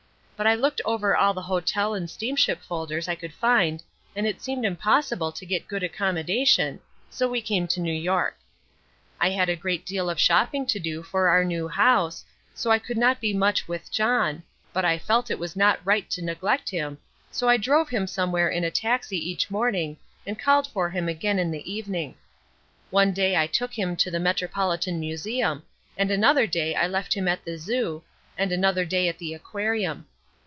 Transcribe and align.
But 0.41 0.47
I 0.47 0.55
looked 0.55 0.81
over 0.85 1.15
all 1.15 1.35
the 1.35 1.43
hotel 1.43 1.93
and 1.93 2.09
steamship 2.09 2.63
folders 2.63 3.07
I 3.07 3.13
could 3.13 3.31
find 3.31 3.83
and 4.15 4.25
it 4.25 4.41
seemed 4.41 4.65
impossible 4.65 5.31
to 5.31 5.45
get 5.45 5.67
good 5.67 5.83
accommodation, 5.83 6.79
so 7.11 7.29
we 7.29 7.43
came 7.43 7.67
to 7.67 7.79
New 7.79 7.93
York. 7.93 8.39
I 9.19 9.29
had 9.29 9.49
a 9.49 9.55
great 9.55 9.85
deal 9.85 10.09
of 10.09 10.19
shopping 10.19 10.65
to 10.65 10.79
do 10.79 11.03
for 11.03 11.27
our 11.29 11.45
new 11.45 11.67
house, 11.67 12.25
so 12.55 12.71
I 12.71 12.79
could 12.79 12.97
not 12.97 13.21
be 13.21 13.35
much 13.35 13.67
with 13.67 13.91
John, 13.91 14.41
but 14.73 14.83
I 14.83 14.97
felt 14.97 15.29
it 15.29 15.37
was 15.37 15.55
not 15.55 15.79
right 15.85 16.09
to 16.09 16.23
neglect 16.25 16.71
him, 16.71 16.97
so 17.29 17.47
I 17.47 17.57
drove 17.57 17.89
him 17.89 18.07
somewhere 18.07 18.49
in 18.49 18.63
a 18.63 18.71
taxi 18.71 19.19
each 19.29 19.51
morning 19.51 19.95
and 20.25 20.39
called 20.39 20.65
for 20.65 20.89
him 20.89 21.07
again 21.07 21.37
in 21.37 21.51
the 21.51 21.71
evening. 21.71 22.15
One 22.89 23.13
day 23.13 23.35
I 23.37 23.45
took 23.45 23.73
him 23.77 23.95
to 23.97 24.09
the 24.09 24.19
Metropolitan 24.19 24.99
Museum, 24.99 25.61
and 25.95 26.09
another 26.09 26.47
day 26.47 26.73
I 26.73 26.87
left 26.87 27.13
him 27.13 27.27
at 27.27 27.45
the 27.45 27.57
Zoo, 27.59 28.01
and 28.35 28.51
another 28.51 28.85
day 28.85 29.07
at 29.07 29.19
the 29.19 29.35
aquarium. 29.35 30.07